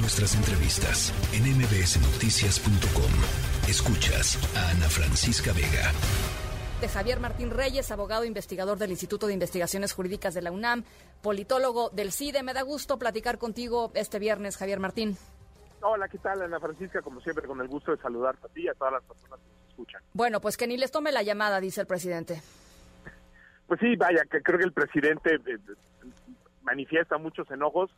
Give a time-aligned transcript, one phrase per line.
[0.00, 3.10] Nuestras entrevistas en mbsnoticias.com.
[3.68, 5.90] Escuchas a Ana Francisca Vega.
[6.80, 10.84] De Javier Martín Reyes, abogado investigador del Instituto de Investigaciones Jurídicas de la UNAM,
[11.20, 12.44] politólogo del CIDE.
[12.44, 15.16] Me da gusto platicar contigo este viernes, Javier Martín.
[15.82, 17.02] Hola, ¿qué tal, Ana Francisca?
[17.02, 19.50] Como siempre, con el gusto de saludarte a ti y a todas las personas que
[19.50, 20.02] nos escuchan.
[20.12, 22.40] Bueno, pues que ni les tome la llamada, dice el presidente.
[23.66, 25.58] Pues sí, vaya, que creo que el presidente eh,
[26.62, 27.90] manifiesta muchos enojos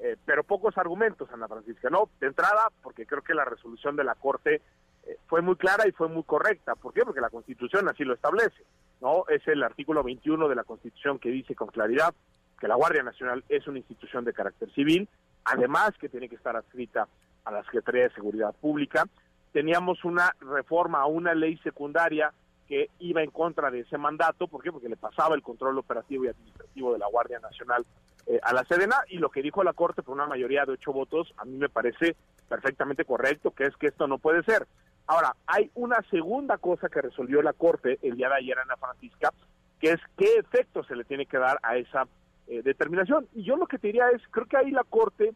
[0.00, 1.90] eh, pero pocos argumentos, Ana Francisca.
[1.90, 4.62] No, de entrada, porque creo que la resolución de la Corte
[5.06, 6.74] eh, fue muy clara y fue muy correcta.
[6.76, 7.02] ¿Por qué?
[7.04, 8.64] Porque la Constitución así lo establece.
[9.00, 12.14] No, es el artículo 21 de la Constitución que dice con claridad
[12.60, 15.08] que la Guardia Nacional es una institución de carácter civil,
[15.44, 17.06] además que tiene que estar adscrita
[17.44, 19.04] a la Secretaría de Seguridad Pública.
[19.52, 22.32] Teníamos una reforma a una ley secundaria
[22.66, 24.70] que iba en contra de ese mandato, ¿por qué?
[24.70, 27.86] Porque le pasaba el control operativo y administrativo de la Guardia Nacional
[28.30, 30.92] eh, a la Sedena y lo que dijo la Corte por una mayoría de ocho
[30.92, 32.14] votos a mí me parece
[32.46, 34.66] perfectamente correcto, que es que esto no puede ser.
[35.06, 38.76] Ahora, hay una segunda cosa que resolvió la Corte el día de ayer en la
[38.76, 39.32] Francisca,
[39.80, 42.06] que es qué efecto se le tiene que dar a esa
[42.48, 43.26] eh, determinación.
[43.34, 45.32] Y yo lo que te diría es, creo que ahí la Corte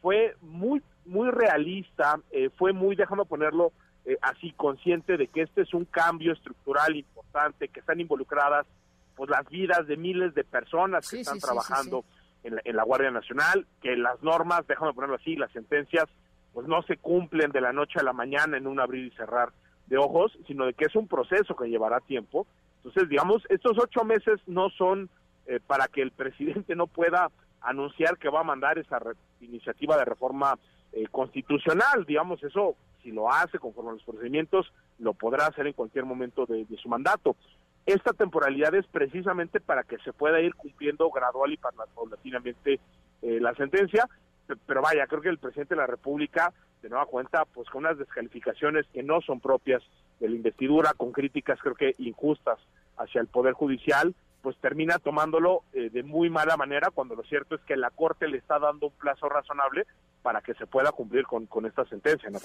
[0.00, 3.72] fue muy, muy realista, eh, fue muy, déjame ponerlo
[4.22, 8.68] así, consciente de que este es un cambio estructural importante, que están involucradas
[9.16, 12.04] pues las vidas de miles de personas que están trabajando
[12.46, 16.04] en la, Guardia Nacional, que las normas, déjame ponerlo así, las sentencias,
[16.52, 19.50] pues no se cumplen de la noche a la mañana en un abrir y cerrar
[19.86, 22.46] de ojos, sino de que es un proceso que llevará tiempo.
[22.78, 25.10] Entonces, digamos, estos ocho meses no son
[25.46, 27.30] eh, para que el presidente no pueda
[27.60, 29.00] anunciar que va a mandar esa
[29.40, 30.58] iniciativa de reforma
[30.92, 35.74] eh, constitucional, digamos, eso si lo hace conforme a los procedimientos, lo podrá hacer en
[35.74, 37.36] cualquier momento de su mandato.
[37.86, 41.56] Esta temporalidad es precisamente para que se pueda ir cumpliendo gradual y
[41.94, 42.80] paulatinamente
[43.22, 44.08] eh, la sentencia,
[44.66, 47.98] pero vaya, creo que el presidente de la República, de nueva cuenta, pues con unas
[47.98, 49.82] descalificaciones que no son propias
[50.18, 52.58] de la investidura, con críticas creo que injustas
[52.96, 57.54] hacia el Poder Judicial, pues termina tomándolo eh, de muy mala manera cuando lo cierto
[57.54, 59.86] es que la Corte le está dando un plazo razonable
[60.26, 62.40] para que se pueda cumplir con, esta sentencia, ¿no,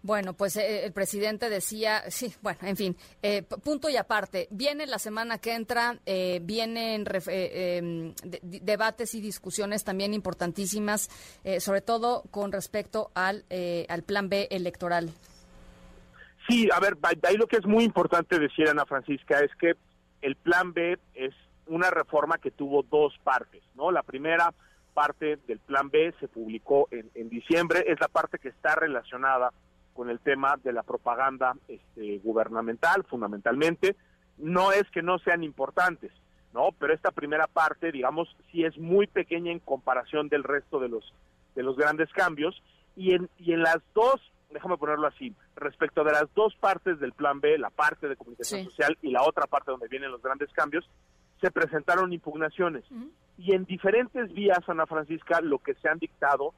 [0.00, 4.86] Bueno, pues eh, el presidente decía, sí, bueno, en fin, eh, punto y aparte, viene
[4.86, 11.10] la semana que entra, eh, vienen em, debates y discusiones también importantísimas,
[11.58, 13.44] sobre todo con respecto al,
[13.88, 15.10] al plan B electoral.
[16.48, 19.74] Sí, a ver, ahí lo que es muy importante decir, Ana Francisca, es que
[20.22, 21.34] el plan B es
[21.66, 23.90] una reforma que tuvo dos partes, ¿no?
[23.90, 24.54] La primera
[24.96, 29.52] parte del plan B se publicó en, diciembre, es la parte que está relacionada
[29.92, 33.94] con el tema de la propaganda este, gubernamental, fundamentalmente.
[34.38, 36.12] No es que no sean importantes,
[36.54, 36.70] ¿no?
[36.78, 41.12] Pero esta primera parte, digamos, sí es muy pequeña en comparación del resto de los,
[41.54, 42.62] de los grandes cambios.
[42.96, 47.12] Y en, y en las dos, déjame ponerlo así, respecto de las dos partes del
[47.12, 50.50] plan B, la parte de comunicación social y la otra parte donde vienen los grandes
[50.54, 50.88] cambios,
[51.42, 52.84] se presentaron impugnaciones
[53.38, 56.54] y en diferentes vías, Ana Francisca, lo que se han dictado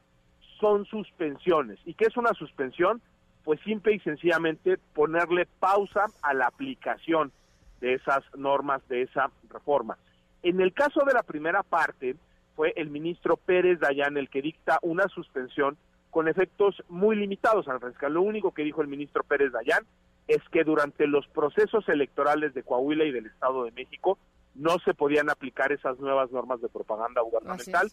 [0.61, 1.79] son suspensiones.
[1.85, 3.01] ¿Y qué es una suspensión?
[3.45, 7.33] Pues simple y sencillamente ponerle pausa a la aplicación
[7.81, 9.97] de esas normas, de esa reforma.
[10.43, 12.17] En el caso de la primera parte,
[12.55, 15.77] fue el ministro Pérez Dayán el que dicta una suspensión
[16.11, 18.09] con efectos muy limitados, Ana Francisca.
[18.09, 19.85] Lo único que dijo el ministro Pérez Dayán
[20.27, 24.19] es que durante los procesos electorales de Coahuila y del Estado de México
[24.59, 27.91] no se podían aplicar esas nuevas normas de propaganda gubernamental.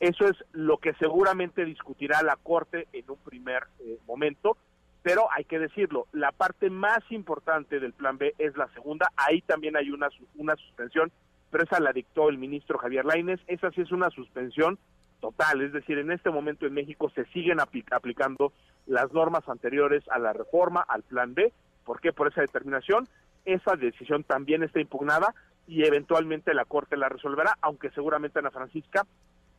[0.00, 4.56] Eso es lo que seguramente discutirá la Corte en un primer eh, momento,
[5.02, 9.42] pero hay que decirlo, la parte más importante del Plan B es la segunda, ahí
[9.42, 11.12] también hay una, una suspensión,
[11.50, 14.78] pero esa la dictó el ministro Javier Lainez, esa sí es una suspensión
[15.20, 18.52] total, es decir, en este momento en México se siguen aplicando
[18.86, 21.52] las normas anteriores a la reforma, al Plan B,
[21.84, 22.12] ¿por qué?
[22.12, 23.08] Por esa determinación,
[23.44, 25.34] esa decisión también está impugnada,
[25.68, 29.06] y eventualmente la Corte la resolverá, aunque seguramente Ana Francisca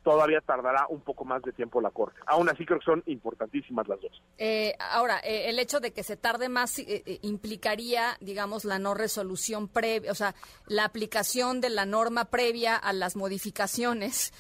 [0.04, 2.20] todavía tardará un poco más de tiempo la Corte.
[2.26, 4.24] Aún así creo que son importantísimas las dos.
[4.40, 8.96] Eh, ahora, eh, el hecho de que se tarde más eh, implicaría, digamos, la no
[8.96, 10.34] resolución previa, o sea,
[10.68, 14.34] la aplicación de la norma previa a las modificaciones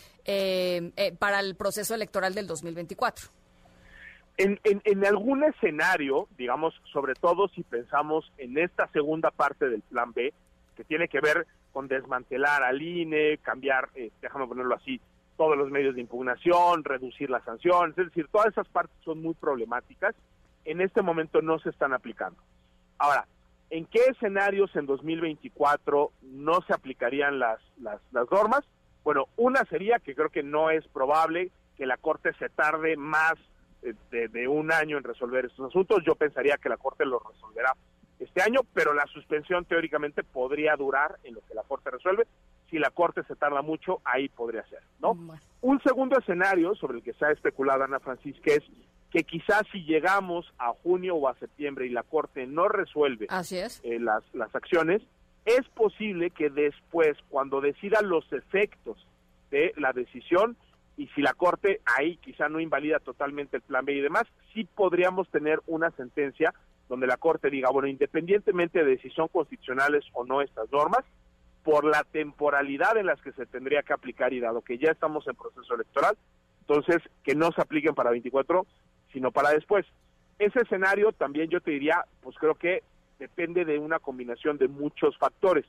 [1.17, 3.29] para el proceso electoral del 2024.
[4.37, 9.81] En, en, en algún escenario, digamos, sobre todo si pensamos en esta segunda parte del
[9.81, 10.31] Plan B,
[10.79, 14.99] que tiene que ver con desmantelar al INE, cambiar, eh, déjame ponerlo así,
[15.37, 19.33] todos los medios de impugnación, reducir las sanciones, es decir, todas esas partes son muy
[19.33, 20.15] problemáticas,
[20.65, 22.41] en este momento no se están aplicando.
[22.97, 23.25] Ahora,
[23.69, 28.65] ¿en qué escenarios en 2024 no se aplicarían las, las, las normas?
[29.03, 33.35] Bueno, una sería que creo que no es probable que la Corte se tarde más
[33.81, 36.03] de, de, un año en resolver estos asuntos.
[36.05, 37.73] Yo pensaría que la Corte lo resolverá
[38.19, 42.27] este año, pero la suspensión teóricamente podría durar en lo que la Corte resuelve.
[42.69, 45.17] Si la Corte se tarda mucho, ahí podría ser, ¿no?
[45.61, 48.63] Un segundo escenario sobre el que se ha especulado Ana Francisca es
[49.09, 53.57] que quizás si llegamos a junio o a septiembre y la Corte no resuelve Así
[53.57, 53.81] es.
[53.83, 55.01] Eh, las, las acciones,
[55.45, 59.07] es posible que después, cuando decida los efectos
[59.49, 60.57] de la decisión,
[60.95, 64.65] y si la Corte ahí quizá no invalida totalmente el plan B y demás, sí
[64.65, 66.53] podríamos tener una sentencia
[66.89, 71.05] donde la Corte diga, bueno, independientemente de si son constitucionales o no estas normas,
[71.63, 75.27] por la temporalidad en las que se tendría que aplicar y dado que ya estamos
[75.27, 76.17] en proceso electoral,
[76.61, 78.65] entonces que no se apliquen para 24,
[79.13, 79.85] sino para después.
[80.39, 82.83] Ese escenario también yo te diría, pues creo que
[83.19, 85.65] depende de una combinación de muchos factores,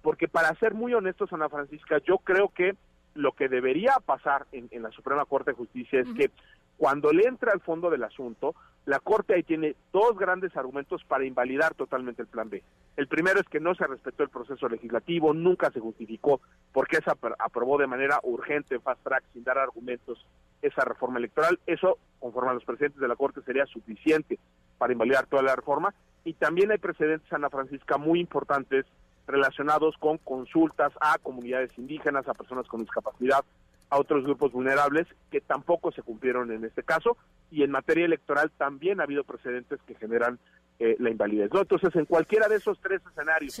[0.00, 2.76] porque para ser muy honestos, Ana Francisca, yo creo que
[3.14, 6.30] lo que debería pasar en, la Suprema Corte de Justicia es que
[6.78, 8.54] cuando le entra al fondo del asunto,
[8.84, 12.62] la Corte ahí tiene dos grandes argumentos para invalidar totalmente el Plan B.
[12.96, 16.40] El primero es que no se respetó el proceso legislativo, nunca se justificó
[16.72, 20.26] por qué se aprobó de manera urgente, fast track, sin dar argumentos,
[20.62, 21.60] esa reforma electoral.
[21.66, 24.38] Eso, conforme a los presidentes de la Corte, sería suficiente
[24.78, 25.94] para invalidar toda la reforma.
[26.24, 28.84] Y también hay precedentes, Ana Francisca, muy importantes
[29.26, 33.44] relacionados con consultas a comunidades indígenas, a personas con discapacidad,
[33.92, 37.18] a otros grupos vulnerables que tampoco se cumplieron en este caso
[37.50, 40.38] y en materia electoral también ha habido precedentes que generan
[40.78, 41.50] eh, la invalidez.
[41.52, 41.60] ¿no?
[41.60, 43.60] Entonces, en cualquiera de esos tres escenarios,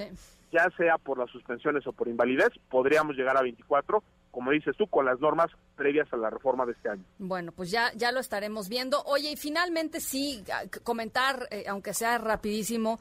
[0.50, 4.02] ya sea por las suspensiones o por invalidez, podríamos llegar a 24
[4.32, 7.04] como dices tú, con las normas previas a la reforma de este año.
[7.18, 9.02] Bueno, pues ya, ya lo estaremos viendo.
[9.04, 10.42] Oye, y finalmente sí,
[10.82, 12.98] comentar, eh, aunque sea rapidísimo,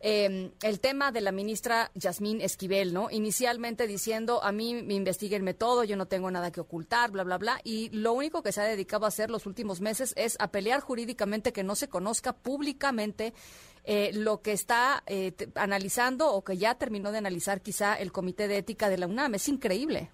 [0.00, 3.10] em, el tema de la ministra Yasmín Esquivel, ¿no?
[3.10, 7.38] Inicialmente diciendo, a mí me investiguenme todo, yo no tengo nada que ocultar, bla, bla,
[7.38, 10.48] bla, y lo único que se ha dedicado a hacer los últimos meses es a
[10.48, 13.32] pelear jurídicamente que no se conozca públicamente
[13.84, 18.48] eh, lo que está eh, analizando o que ya terminó de analizar quizá el Comité
[18.48, 19.34] de Ética de la UNAM.
[19.34, 20.10] Es increíble.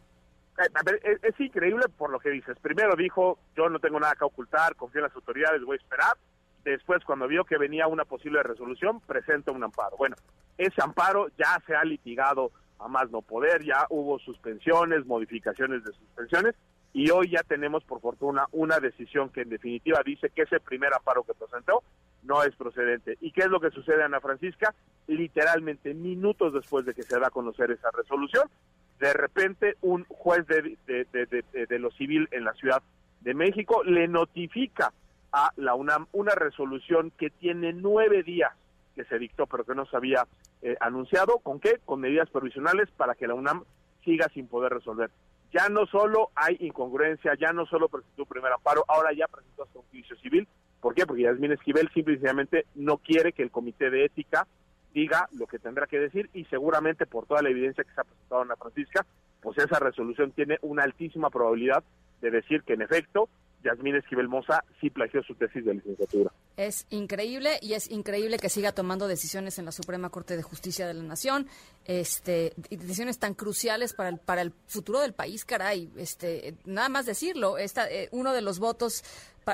[0.60, 2.58] Eh, es, increíble por lo que dices.
[2.60, 6.16] Primero dijo, yo no tengo nada que ocultar, confío en las autoridades, voy a esperar.
[6.64, 9.96] Después, cuando vio que venía una posible resolución, presenta un amparo.
[9.96, 10.16] Bueno,
[10.58, 15.92] ese amparo ya se ha litigado a más no poder, ya hubo suspensiones, modificaciones de
[15.92, 16.54] suspensiones,
[16.92, 20.92] y hoy ya tenemos, por fortuna, una decisión que en definitiva dice que ese primer
[20.92, 21.82] amparo que presentó
[22.22, 23.16] no es procedente.
[23.20, 24.74] ¿Y qué es lo que sucede, Ana Francisca?
[25.06, 28.50] Literalmente minutos después de que se da a conocer esa resolución,
[29.00, 32.82] de repente un juez de, de, lo civil en la Ciudad
[33.22, 34.92] de México le notifica
[35.32, 38.52] a la UNAM una resolución que tiene nueve días
[38.94, 40.26] que se dictó pero que no se había
[40.60, 41.38] eh, anunciado.
[41.38, 41.78] ¿Con qué?
[41.84, 43.64] Con medidas provisionales para que la UNAM
[44.04, 45.10] siga sin poder resolver.
[45.52, 49.62] Ya no solo hay incongruencia, ya no solo presentó un primer amparo, ahora ya presentó
[49.62, 50.46] hasta un juicio civil.
[50.80, 51.06] ¿Por qué?
[51.06, 54.46] Porque Yasmín Esquivel simplemente no quiere que el Comité de Ética
[54.92, 58.04] diga lo que tendrá que decir y seguramente por toda la evidencia que se ha
[58.04, 59.06] presentado en la Francisca,
[59.40, 61.82] pues esa resolución tiene una altísima probabilidad
[62.20, 63.28] de decir que en efecto
[63.62, 66.32] Yasmín Esquivel Moza sí plagió su tesis de licenciatura.
[66.56, 70.86] Es increíble y es increíble que siga tomando decisiones en la Suprema Corte de Justicia
[70.86, 71.46] de la Nación,
[71.84, 75.90] este, decisiones tan cruciales para el, para el futuro del país, caray.
[75.96, 79.04] Este, nada más decirlo, esta, eh, uno de los votos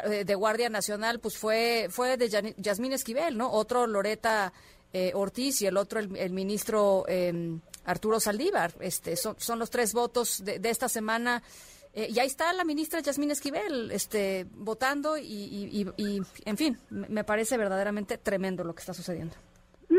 [0.05, 3.51] eh, de Guardia Nacional pues fue, fue de Yasmín Esquivel, ¿no?
[3.51, 4.53] Otro Loreta
[4.99, 8.73] eh, Ortiz y el otro el, ministro em, Arturo Saldívar.
[8.81, 11.43] Este, son, los tres votos de, esta semana.
[11.93, 15.87] Eh, y ahí está la ministra Yasmín Esquivel este, votando y,
[16.47, 19.37] en fin, me parece verdaderamente tremendo lo que está sucediendo.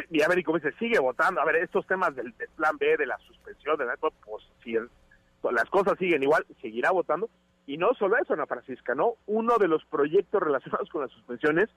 [0.10, 1.42] Y a ver, y como dice, sigue votando.
[1.42, 3.86] A ver, estos temas del, plan B, de la suspensión, de
[4.26, 7.30] pues si las cosas siguen igual, seguirá votando.
[7.68, 9.14] Y no solo eso, Ana Francisca, ¿no?
[9.28, 11.70] Uno de los proyectos relacionados con las suspensiones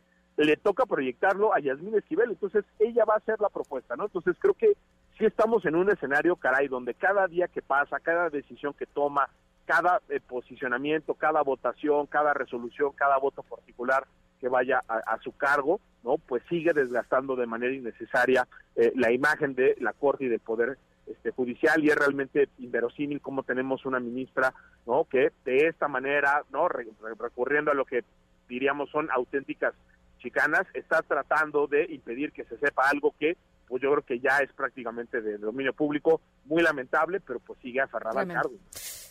[0.45, 4.05] le toca proyectarlo a Yasmín Esquivel, entonces ella va a hacer la propuesta, ¿no?
[4.05, 4.75] Entonces creo que
[5.19, 9.29] sí estamos en un escenario, caray, donde cada día que pasa, cada decisión que toma,
[9.67, 14.07] cada eh, posicionamiento, cada votación, cada resolución, cada voto particular
[14.41, 16.17] que vaya a, su cargo, ¿no?
[16.17, 20.79] Pues sigue desgastando de manera innecesaria eh, la imagen de la Corte y del Poder
[21.07, 24.55] este, Judicial y es realmente inverosímil cómo tenemos una ministra,
[24.87, 25.05] ¿no?
[25.05, 26.69] Que de esta manera, ¿no?
[26.69, 28.03] recurriendo a lo que
[28.49, 29.75] diríamos son auténticas
[30.21, 33.37] chicanas está tratando de impedir que se sepa algo que
[33.71, 37.81] pues yo creo que ya es prácticamente de dominio público, muy lamentable, pero pues sigue
[37.81, 38.55] aferrada al cargo.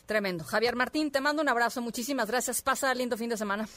[0.05, 0.43] Tremendo.
[0.43, 2.61] Javier Martín, te mando un abrazo, muchísimas gracias.
[2.61, 3.69] Pasa lindo fin de semana.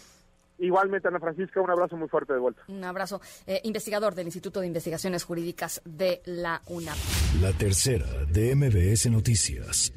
[0.59, 2.63] Igualmente, Ana Francisca, un abrazo muy fuerte de vuelta.
[2.69, 3.21] Un abrazo.
[3.47, 6.97] Eh, investigador del Instituto de Investigaciones Jurídicas de la UNAM.
[7.41, 9.93] La tercera de MBS Noticias.